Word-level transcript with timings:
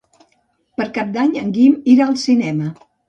Per 0.79 0.87
Cap 0.95 1.11
d'Any 1.17 1.37
en 1.41 1.53
Guim 1.59 1.77
irà 1.97 2.09
al 2.13 2.17
cinema. 2.23 2.73